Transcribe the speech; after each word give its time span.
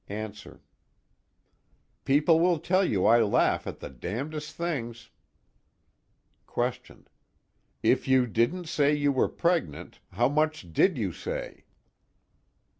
ANSWER: 0.09 0.63
People 2.05 2.39
will 2.39 2.57
tell 2.57 2.83
you 2.83 3.05
I 3.05 3.21
laugh 3.21 3.67
at 3.67 3.81
the 3.81 3.89
damnedest 3.91 4.55
things. 4.55 5.11
QUESTION: 6.47 7.07
If 7.83 8.07
you 8.07 8.25
didn't 8.25 8.65
say 8.67 8.95
you 8.95 9.11
were 9.11 9.29
pregnant, 9.29 9.99
how 10.13 10.27
much 10.27 10.73
did 10.73 10.97
you 10.97 11.11
say? 11.13 11.65